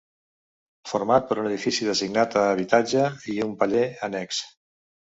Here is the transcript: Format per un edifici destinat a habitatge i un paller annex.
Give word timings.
Format 0.91 1.27
per 1.33 1.37
un 1.43 1.51
edifici 1.51 1.87
destinat 1.91 2.39
a 2.41 2.47
habitatge 2.57 3.07
i 3.37 3.39
un 3.49 3.57
paller 3.63 3.89
annex. 4.11 4.45